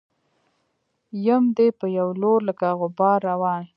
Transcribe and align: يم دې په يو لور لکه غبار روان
يم 1.25 1.43
دې 1.57 1.67
په 1.79 1.85
يو 1.97 2.09
لور 2.21 2.39
لکه 2.49 2.67
غبار 2.79 3.19
روان 3.31 3.61